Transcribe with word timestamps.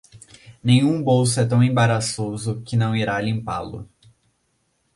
Nenhum 0.63 1.03
bolso 1.03 1.39
é 1.39 1.45
tão 1.45 1.61
embaraçoso 1.61 2.63
que 2.63 2.75
não 2.75 2.95
irá 2.95 3.21
limpá-lo. 3.21 3.87